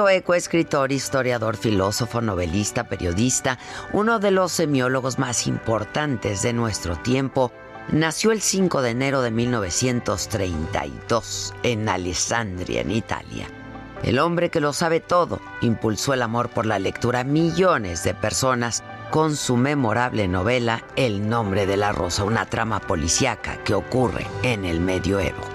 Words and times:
Humberto 0.00 0.16
Eco, 0.16 0.34
escritor, 0.34 0.92
historiador, 0.92 1.58
filósofo, 1.58 2.22
novelista, 2.22 2.84
periodista, 2.84 3.58
uno 3.92 4.18
de 4.18 4.30
los 4.30 4.52
semiólogos 4.52 5.18
más 5.18 5.46
importantes 5.46 6.40
de 6.40 6.54
nuestro 6.54 6.96
tiempo, 6.96 7.52
nació 7.92 8.32
el 8.32 8.40
5 8.40 8.80
de 8.80 8.92
enero 8.92 9.20
de 9.20 9.30
1932 9.30 11.52
en 11.62 11.86
Alessandria, 11.86 12.80
en 12.80 12.92
Italia. 12.92 13.46
El 14.02 14.20
hombre 14.20 14.48
que 14.48 14.60
lo 14.60 14.72
sabe 14.72 15.00
todo 15.00 15.38
impulsó 15.60 16.14
el 16.14 16.22
amor 16.22 16.48
por 16.48 16.64
la 16.64 16.78
lectura 16.78 17.20
a 17.20 17.24
millones 17.24 18.02
de 18.02 18.14
personas 18.14 18.82
con 19.10 19.36
su 19.36 19.58
memorable 19.58 20.28
novela 20.28 20.82
El 20.96 21.28
nombre 21.28 21.66
de 21.66 21.76
la 21.76 21.92
rosa, 21.92 22.24
una 22.24 22.46
trama 22.46 22.80
policíaca 22.80 23.62
que 23.64 23.74
ocurre 23.74 24.26
en 24.44 24.64
el 24.64 24.80
medioevo. 24.80 25.49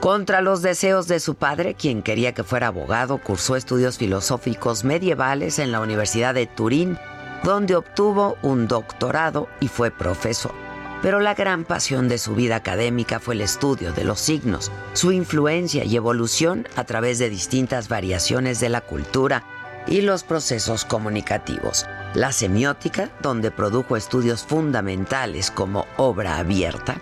Contra 0.00 0.42
los 0.42 0.60
deseos 0.62 1.08
de 1.08 1.20
su 1.20 1.34
padre, 1.34 1.74
quien 1.74 2.02
quería 2.02 2.34
que 2.34 2.44
fuera 2.44 2.68
abogado, 2.68 3.18
cursó 3.18 3.56
estudios 3.56 3.96
filosóficos 3.96 4.84
medievales 4.84 5.58
en 5.58 5.72
la 5.72 5.80
Universidad 5.80 6.34
de 6.34 6.46
Turín, 6.46 6.98
donde 7.42 7.76
obtuvo 7.76 8.36
un 8.42 8.68
doctorado 8.68 9.48
y 9.58 9.68
fue 9.68 9.90
profesor. 9.90 10.52
Pero 11.02 11.20
la 11.20 11.34
gran 11.34 11.64
pasión 11.64 12.08
de 12.08 12.18
su 12.18 12.34
vida 12.34 12.56
académica 12.56 13.20
fue 13.20 13.34
el 13.34 13.40
estudio 13.40 13.92
de 13.92 14.04
los 14.04 14.20
signos, 14.20 14.70
su 14.92 15.12
influencia 15.12 15.84
y 15.84 15.96
evolución 15.96 16.66
a 16.76 16.84
través 16.84 17.18
de 17.18 17.30
distintas 17.30 17.88
variaciones 17.88 18.60
de 18.60 18.68
la 18.68 18.82
cultura 18.82 19.44
y 19.86 20.02
los 20.02 20.24
procesos 20.24 20.84
comunicativos. 20.84 21.86
La 22.14 22.32
semiótica, 22.32 23.10
donde 23.22 23.50
produjo 23.50 23.96
estudios 23.96 24.44
fundamentales 24.44 25.50
como 25.50 25.86
obra 25.96 26.38
abierta, 26.38 26.96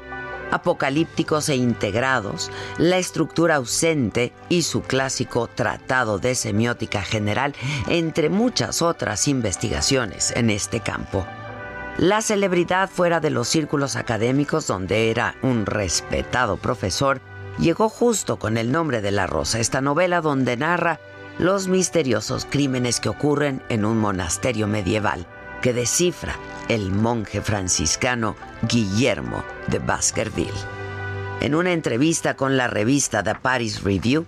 apocalípticos 0.55 1.49
e 1.49 1.57
integrados, 1.57 2.51
la 2.79 2.99
estructura 2.99 3.57
ausente 3.57 4.33
y 4.49 4.63
su 4.63 4.83
clásico 4.83 5.49
Tratado 5.49 6.19
de 6.19 6.35
Semiótica 6.37 7.03
General, 7.03 7.55
entre 7.89 8.31
muchas 8.31 8.81
otras 8.81 9.27
investigaciones 9.27 10.33
en 10.37 10.51
este 10.51 10.79
campo. 10.81 11.27
La 11.99 12.23
celebridad 12.23 12.89
fuera 12.89 13.21
de 13.21 13.31
los 13.31 13.49
círculos 13.49 13.97
académicos, 13.97 14.67
donde 14.67 15.11
era 15.11 15.35
un 15.43 15.67
respetado 15.67 16.57
profesor, 16.57 17.21
llegó 17.59 17.89
justo 17.89 18.39
con 18.39 18.57
el 18.57 18.71
nombre 18.71 19.01
de 19.01 19.11
La 19.11 19.27
Rosa, 19.27 19.59
esta 19.59 19.81
novela 19.81 20.21
donde 20.21 20.57
narra 20.57 21.01
los 21.39 21.67
misteriosos 21.67 22.47
crímenes 22.49 23.01
que 23.01 23.09
ocurren 23.09 23.61
en 23.69 23.85
un 23.85 23.99
monasterio 23.99 24.69
medieval 24.69 25.27
que 25.65 25.73
descifra 25.73 26.39
el 26.69 26.91
monje 26.91 27.41
franciscano 27.41 28.37
Guillermo 28.69 29.43
de 29.69 29.79
Baskerville. 29.79 30.53
En 31.41 31.55
una 31.55 31.73
entrevista 31.73 32.37
con 32.37 32.59
la 32.59 32.67
revista 32.67 33.23
The 33.23 33.37
Paris 33.37 33.83
Review, 33.83 34.27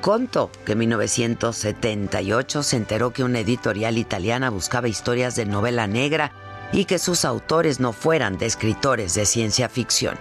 contó 0.00 0.52
que 0.64 0.72
en 0.72 0.78
1978 0.78 2.62
se 2.62 2.76
enteró 2.76 3.12
que 3.12 3.24
una 3.24 3.40
editorial 3.40 3.98
italiana 3.98 4.48
buscaba 4.48 4.86
historias 4.86 5.34
de 5.34 5.46
novela 5.46 5.88
negra 5.88 6.30
y 6.72 6.84
que 6.84 7.00
sus 7.00 7.24
autores 7.24 7.80
no 7.80 7.92
fueran 7.92 8.38
de 8.38 8.46
escritores 8.46 9.16
de 9.16 9.26
ciencia 9.26 9.68
ficción. 9.68 10.16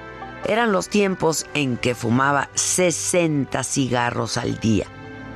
Eran 0.47 0.71
los 0.71 0.89
tiempos 0.89 1.45
en 1.53 1.77
que 1.77 1.93
fumaba 1.93 2.49
60 2.55 3.63
cigarros 3.63 4.37
al 4.37 4.59
día 4.59 4.87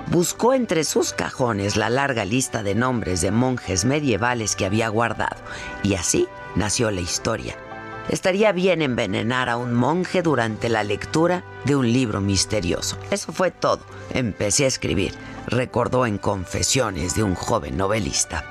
buscó 0.08 0.54
entre 0.54 0.84
sus 0.84 1.14
cajones 1.14 1.76
la 1.76 1.90
larga 1.90 2.26
lista 2.26 2.64
de 2.64 2.76
nombres 2.76 3.22
de 3.22 3.32
monjes 3.32 3.86
medievales 3.86 4.56
que 4.56 4.66
había 4.66 4.90
guardado, 4.90 5.38
y 5.84 5.96
así 5.96 6.28
nació 6.56 6.92
la 6.92 7.02
historia. 7.02 7.56
Estaría 8.10 8.52
bien 8.52 8.82
envenenar 8.82 9.50
a 9.50 9.58
un 9.58 9.74
monje 9.74 10.24
durante 10.24 10.68
la 10.68 10.84
lectura 10.84 11.44
de 11.66 11.76
un 11.76 11.92
libro 11.94 12.22
misterioso. 12.22 12.98
Eso 13.12 13.32
fue 13.32 13.52
todo. 13.52 13.82
Empecé 14.12 14.66
a 14.66 14.68
escribir, 14.68 15.14
recordó 15.46 16.08
en 16.08 16.18
Confesiones 16.18 17.14
de 17.14 17.22
un 17.22 17.36
joven 17.36 17.78
novelista. 17.78 18.44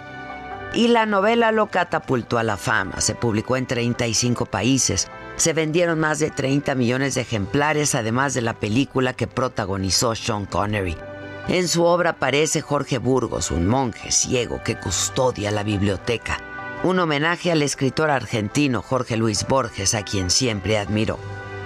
Y 0.74 0.88
la 0.88 1.06
novela 1.06 1.50
lo 1.50 1.66
catapultó 1.66 2.38
a 2.38 2.44
la 2.44 2.56
fama. 2.56 3.00
Se 3.00 3.16
publicó 3.16 3.56
en 3.56 3.66
35 3.66 4.46
países. 4.46 5.08
Se 5.36 5.52
vendieron 5.54 5.98
más 5.98 6.20
de 6.20 6.30
30 6.30 6.76
millones 6.76 7.14
de 7.16 7.22
ejemplares, 7.22 7.96
además 7.96 8.34
de 8.34 8.42
la 8.42 8.54
película 8.54 9.12
que 9.14 9.26
protagonizó 9.26 10.14
Sean 10.14 10.46
Connery. 10.46 10.96
En 11.48 11.66
su 11.66 11.84
obra 11.84 12.10
aparece 12.10 12.60
Jorge 12.60 12.98
Burgos, 12.98 13.50
un 13.50 13.66
monje 13.66 14.12
ciego 14.12 14.62
que 14.62 14.76
custodia 14.76 15.50
la 15.50 15.62
biblioteca, 15.62 16.38
un 16.82 16.98
homenaje 16.98 17.50
al 17.50 17.62
escritor 17.62 18.10
argentino 18.10 18.82
Jorge 18.82 19.16
Luis 19.16 19.46
Borges, 19.48 19.94
a 19.94 20.02
quien 20.02 20.28
siempre 20.28 20.76
admiró. 20.76 21.18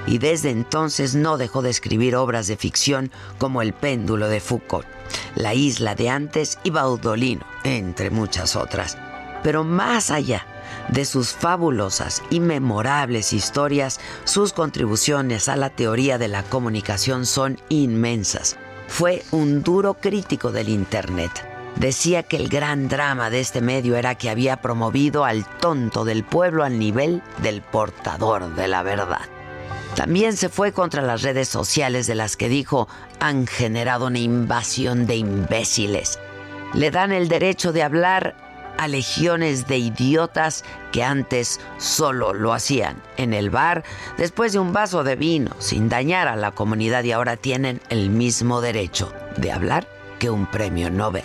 Y 0.06 0.18
desde 0.18 0.50
entonces 0.50 1.16
no 1.16 1.36
dejó 1.36 1.62
de 1.62 1.70
escribir 1.70 2.14
obras 2.14 2.46
de 2.46 2.56
ficción 2.56 3.10
como 3.38 3.60
El 3.60 3.72
péndulo 3.72 4.28
de 4.28 4.38
Foucault, 4.38 4.86
La 5.34 5.52
isla 5.52 5.96
de 5.96 6.10
antes 6.10 6.60
y 6.62 6.70
Baudolino, 6.70 7.44
entre 7.64 8.10
muchas 8.10 8.54
otras. 8.54 8.96
Pero 9.42 9.64
más 9.64 10.12
allá 10.12 10.46
de 10.90 11.04
sus 11.04 11.32
fabulosas 11.32 12.22
y 12.30 12.38
memorables 12.38 13.32
historias, 13.32 13.98
sus 14.22 14.52
contribuciones 14.52 15.48
a 15.48 15.56
la 15.56 15.70
teoría 15.70 16.18
de 16.18 16.28
la 16.28 16.44
comunicación 16.44 17.26
son 17.26 17.60
inmensas 17.68 18.56
fue 18.92 19.22
un 19.30 19.62
duro 19.62 19.94
crítico 19.94 20.52
del 20.52 20.68
Internet. 20.68 21.48
Decía 21.76 22.24
que 22.24 22.36
el 22.36 22.50
gran 22.50 22.88
drama 22.88 23.30
de 23.30 23.40
este 23.40 23.62
medio 23.62 23.96
era 23.96 24.16
que 24.16 24.28
había 24.28 24.58
promovido 24.60 25.24
al 25.24 25.46
tonto 25.46 26.04
del 26.04 26.24
pueblo 26.24 26.62
al 26.62 26.78
nivel 26.78 27.22
del 27.38 27.62
portador 27.62 28.54
de 28.54 28.68
la 28.68 28.82
verdad. 28.82 29.22
También 29.96 30.36
se 30.36 30.50
fue 30.50 30.72
contra 30.72 31.00
las 31.00 31.22
redes 31.22 31.48
sociales 31.48 32.06
de 32.06 32.16
las 32.16 32.36
que 32.36 32.50
dijo 32.50 32.86
han 33.18 33.46
generado 33.46 34.08
una 34.08 34.18
invasión 34.18 35.06
de 35.06 35.16
imbéciles. 35.16 36.18
Le 36.74 36.90
dan 36.90 37.12
el 37.12 37.28
derecho 37.28 37.72
de 37.72 37.82
hablar 37.82 38.51
a 38.78 38.88
legiones 38.88 39.66
de 39.66 39.78
idiotas 39.78 40.64
que 40.92 41.02
antes 41.02 41.60
solo 41.78 42.32
lo 42.34 42.52
hacían 42.52 43.02
en 43.16 43.34
el 43.34 43.50
bar 43.50 43.84
después 44.16 44.52
de 44.52 44.58
un 44.58 44.72
vaso 44.72 45.04
de 45.04 45.16
vino 45.16 45.50
sin 45.58 45.88
dañar 45.88 46.28
a 46.28 46.36
la 46.36 46.50
comunidad 46.50 47.04
y 47.04 47.12
ahora 47.12 47.36
tienen 47.36 47.80
el 47.88 48.10
mismo 48.10 48.60
derecho 48.60 49.12
de 49.36 49.52
hablar 49.52 49.86
que 50.18 50.30
un 50.30 50.46
premio 50.46 50.90
Nobel. 50.90 51.24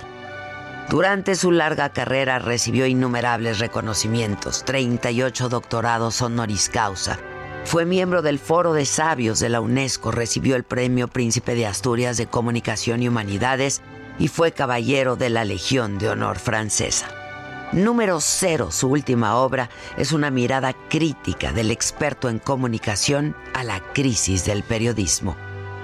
Durante 0.90 1.36
su 1.36 1.52
larga 1.52 1.90
carrera 1.90 2.40
recibió 2.40 2.86
innumerables 2.88 3.60
reconocimientos, 3.60 4.64
38 4.64 5.50
doctorados 5.50 6.22
honoris 6.22 6.70
causa. 6.70 7.20
Fue 7.66 7.86
miembro 7.86 8.22
del 8.22 8.40
Foro 8.40 8.72
de 8.72 8.86
Sabios 8.86 9.42
de 9.42 9.50
la 9.50 9.60
UNESCO, 9.60 10.12
recibió 10.12 10.56
el 10.56 10.64
Premio 10.64 11.10
Príncipe 11.10 11.56
de 11.56 11.68
Asturias 11.68 12.16
de 12.16 12.28
Comunicación 12.28 13.04
y 13.04 13.10
Humanidades 13.10 13.82
y 14.18 14.30
fue 14.30 14.54
caballero 14.54 15.18
de 15.18 15.30
la 15.30 15.44
Legión 15.44 15.98
de 15.98 16.08
Honor 16.08 16.40
francesa. 16.40 17.27
Número 17.74 18.22
cero, 18.22 18.70
su 18.72 18.88
última 18.88 19.36
obra, 19.36 19.70
es 19.98 20.14
una 20.14 20.32
mirada 20.32 20.74
crítica 20.88 21.52
del 21.52 21.70
experto 21.70 22.30
en 22.30 22.40
comunicación 22.40 23.36
a 23.54 23.66
la 23.66 23.82
crisis 23.94 24.46
del 24.46 24.64
periodismo. 24.64 25.36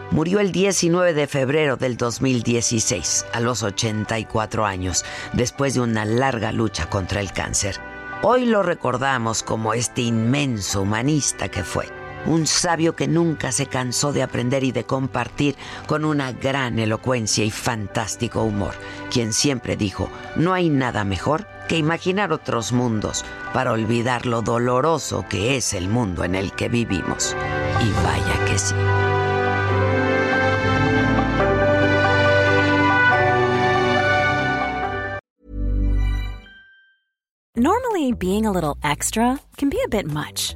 Murió 0.09 0.39
el 0.39 0.53
19 0.53 1.13
de 1.13 1.27
febrero 1.27 1.75
del 1.75 1.97
2016, 1.97 3.25
a 3.33 3.41
los 3.41 3.63
84 3.63 4.65
años, 4.65 5.03
después 5.33 5.74
de 5.74 5.81
una 5.81 6.06
larga 6.06 6.53
lucha 6.53 6.89
contra 6.89 7.19
el 7.19 7.33
cáncer. 7.33 7.81
Hoy 8.21 8.45
lo 8.45 8.63
recordamos 8.63 9.44
como 9.44 9.74
este 9.74 10.03
inmenso 10.03 10.83
humanista 10.83 11.50
que 11.50 11.63
fue. 11.63 12.02
Un 12.25 12.47
sabio 12.47 12.95
que 12.95 13.07
nunca 13.07 13.51
se 13.51 13.65
cansó 13.65 14.13
de 14.13 14.23
aprender 14.23 14.63
y 14.63 14.71
de 14.71 14.85
compartir 14.85 15.55
con 15.87 16.05
una 16.05 16.31
gran 16.31 16.79
elocuencia 16.79 17.43
y 17.43 17.51
fantástico 17.51 18.43
humor, 18.43 18.73
quien 19.11 19.33
siempre 19.33 19.75
dijo, 19.75 20.09
no 20.35 20.53
hay 20.53 20.69
nada 20.69 21.03
mejor 21.03 21.47
que 21.67 21.77
imaginar 21.77 22.31
otros 22.31 22.71
mundos 22.71 23.23
para 23.53 23.71
olvidar 23.71 24.25
lo 24.25 24.41
doloroso 24.41 25.25
que 25.29 25.55
es 25.57 25.73
el 25.73 25.87
mundo 25.87 26.23
en 26.23 26.35
el 26.35 26.51
que 26.53 26.69
vivimos. 26.69 27.35
Y 27.81 27.91
vaya 28.03 28.45
que 28.45 28.57
sí. 28.57 28.75
Normally, 37.55 38.11
being 38.13 38.47
a 38.47 38.51
little 38.51 38.77
extra 38.83 39.39
can 39.57 39.69
be 39.69 39.79
a 39.85 39.87
bit 39.87 40.07
much, 40.07 40.55